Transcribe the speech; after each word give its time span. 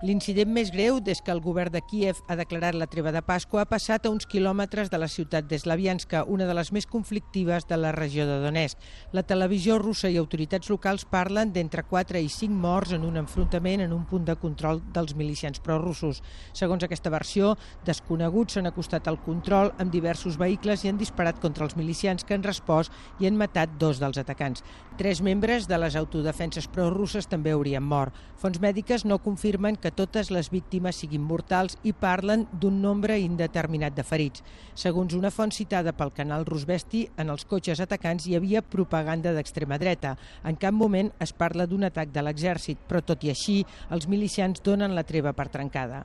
L'incident 0.00 0.48
més 0.48 0.70
greu 0.72 0.96
des 1.04 1.18
que 1.20 1.28
el 1.28 1.42
govern 1.44 1.74
de 1.74 1.80
Kiev 1.84 2.22
ha 2.24 2.32
declarat 2.38 2.72
la 2.72 2.86
treva 2.88 3.10
de 3.12 3.20
Pasqua 3.20 3.60
ha 3.60 3.68
passat 3.68 4.06
a 4.06 4.10
uns 4.10 4.24
quilòmetres 4.24 4.88
de 4.88 4.96
la 4.96 5.08
ciutat 5.12 5.44
d'Eslavianska, 5.44 6.22
una 6.24 6.46
de 6.48 6.54
les 6.56 6.70
més 6.72 6.86
conflictives 6.88 7.66
de 7.68 7.76
la 7.76 7.90
regió 7.92 8.24
de 8.24 8.38
Donetsk. 8.40 8.78
La 9.12 9.26
televisió 9.28 9.76
russa 9.76 10.08
i 10.08 10.16
autoritats 10.16 10.70
locals 10.72 11.04
parlen 11.04 11.52
d'entre 11.52 11.84
4 11.84 12.16
i 12.16 12.30
5 12.32 12.56
morts 12.62 12.94
en 12.96 13.04
un 13.04 13.18
enfrontament 13.20 13.82
en 13.84 13.92
un 13.92 14.06
punt 14.08 14.24
de 14.24 14.38
control 14.40 14.80
dels 14.94 15.12
milicians 15.20 15.60
prorussos. 15.60 16.22
Segons 16.56 16.88
aquesta 16.88 17.12
versió, 17.12 17.52
desconeguts 17.84 18.56
s'han 18.56 18.72
acostat 18.72 19.04
al 19.04 19.20
control 19.20 19.74
amb 19.76 19.92
diversos 19.92 20.40
vehicles 20.40 20.80
i 20.80 20.94
han 20.94 21.02
disparat 21.04 21.44
contra 21.44 21.68
els 21.68 21.76
milicians 21.76 22.24
que 22.24 22.38
han 22.38 22.48
respost 22.48 22.88
i 23.20 23.28
han 23.28 23.36
matat 23.36 23.76
dos 23.76 24.00
dels 24.00 24.16
atacants. 24.24 24.64
Tres 24.96 25.20
membres 25.20 25.68
de 25.68 25.76
les 25.76 26.00
autodefenses 26.00 26.72
prorusses 26.72 27.28
també 27.28 27.52
haurien 27.52 27.84
mort. 27.84 28.16
Fons 28.40 28.56
mèdiques 28.64 29.04
no 29.04 29.20
confirmen 29.20 29.76
que 29.76 29.89
totes 29.90 30.30
les 30.30 30.50
víctimes 30.52 30.96
siguin 31.02 31.22
mortals 31.22 31.76
i 31.84 31.92
parlen 31.92 32.46
d'un 32.52 32.80
nombre 32.82 33.18
indeterminat 33.20 33.96
de 33.96 34.04
ferits. 34.06 34.44
Segons 34.74 35.14
una 35.18 35.30
font 35.34 35.52
citada 35.54 35.92
pel 35.96 36.14
canal 36.16 36.46
Rusvesti, 36.48 37.06
en 37.16 37.30
els 37.34 37.44
cotxes 37.44 37.82
atacants 37.84 38.26
hi 38.26 38.36
havia 38.38 38.62
propaganda 38.62 39.34
d'extrema 39.36 39.78
dreta. 39.78 40.16
En 40.44 40.56
cap 40.56 40.74
moment 40.74 41.12
es 41.20 41.32
parla 41.32 41.66
d'un 41.66 41.88
atac 41.90 42.14
de 42.14 42.24
l'exèrcit, 42.24 42.80
però 42.88 43.04
tot 43.04 43.24
i 43.24 43.34
així, 43.34 43.60
els 43.90 44.08
milicians 44.08 44.62
donen 44.64 44.94
la 44.94 45.06
treva 45.06 45.32
per 45.32 45.48
trencada. 45.48 46.04